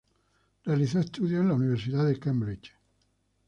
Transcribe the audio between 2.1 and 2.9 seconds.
Cambridge.